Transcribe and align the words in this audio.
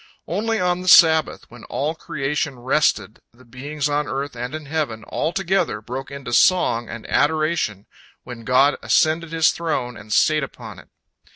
Only 0.27 0.59
on 0.59 0.81
the 0.81 0.87
Sabbath, 0.87 1.45
when 1.51 1.63
all 1.65 1.93
creation 1.93 2.57
rested, 2.57 3.19
the 3.33 3.45
beings 3.45 3.87
on 3.87 4.07
earth 4.07 4.35
and 4.35 4.55
in 4.55 4.65
heaven, 4.65 5.03
all 5.03 5.31
together, 5.31 5.79
broke 5.79 6.09
into 6.09 6.33
song 6.33 6.89
and 6.89 7.07
adoration 7.07 7.85
when 8.23 8.43
God 8.43 8.77
ascended 8.81 9.31
His 9.31 9.51
throne 9.51 9.95
and 9.95 10.11
sate 10.11 10.41
upon 10.41 10.79
it. 10.79 10.89